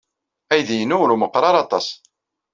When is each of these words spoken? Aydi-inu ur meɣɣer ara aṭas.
Aydi-inu 0.51 0.95
ur 1.03 1.11
meɣɣer 1.17 1.43
ara 1.49 1.59
aṭas. 1.65 1.87